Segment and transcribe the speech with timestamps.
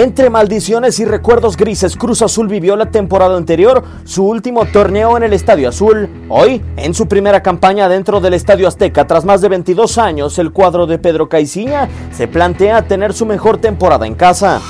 [0.00, 5.24] Entre maldiciones y recuerdos grises, Cruz Azul vivió la temporada anterior su último torneo en
[5.24, 6.08] el Estadio Azul.
[6.30, 10.52] Hoy, en su primera campaña dentro del Estadio Azteca, tras más de 22 años, el
[10.52, 14.62] cuadro de Pedro Caiciña se plantea tener su mejor temporada en casa.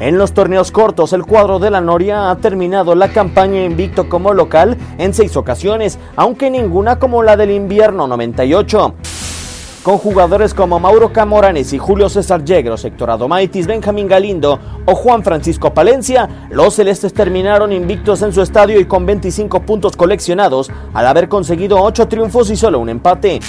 [0.00, 4.32] En los torneos cortos, el cuadro de la Noria ha terminado la campaña invicto como
[4.32, 8.94] local en seis ocasiones, aunque ninguna como la del invierno 98
[9.82, 15.24] con jugadores como Mauro Camoranes y Julio César Yegros, Héctor Adomaitis, Benjamín Galindo o Juan
[15.24, 21.06] Francisco Palencia, los celestes terminaron invictos en su estadio y con 25 puntos coleccionados al
[21.06, 23.40] haber conseguido 8 triunfos y solo un empate.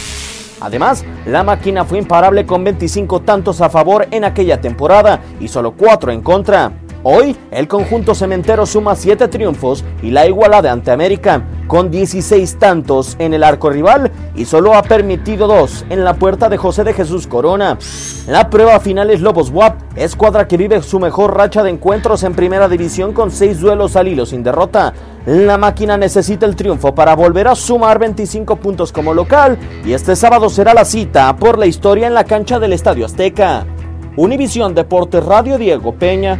[0.60, 5.74] Además, la máquina fue imparable con 25 tantos a favor en aquella temporada y solo
[5.74, 6.83] 4 en contra.
[7.06, 13.18] Hoy, el conjunto cementero suma 7 triunfos y la igualada ante América, con 16 tantos
[13.20, 16.94] en el arco rival y solo ha permitido 2 en la puerta de José de
[16.94, 17.78] Jesús Corona.
[18.26, 22.36] La prueba final es Lobos WAP, escuadra que vive su mejor racha de encuentros en
[22.36, 24.94] primera división con 6 duelos al hilo sin derrota.
[25.26, 30.16] La máquina necesita el triunfo para volver a sumar 25 puntos como local y este
[30.16, 33.66] sábado será la cita por la historia en la cancha del Estadio Azteca.
[34.16, 36.40] Univisión Deportes Radio Diego Peña.